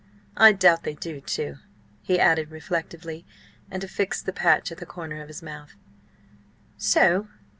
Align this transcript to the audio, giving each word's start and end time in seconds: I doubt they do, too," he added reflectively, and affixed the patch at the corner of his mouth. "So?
I 0.35 0.51
doubt 0.51 0.81
they 0.81 0.95
do, 0.95 1.21
too," 1.21 1.57
he 2.01 2.19
added 2.19 2.49
reflectively, 2.49 3.23
and 3.69 3.83
affixed 3.83 4.25
the 4.25 4.33
patch 4.33 4.71
at 4.71 4.79
the 4.79 4.85
corner 4.87 5.21
of 5.21 5.27
his 5.27 5.43
mouth. 5.43 5.75
"So? 6.75 7.27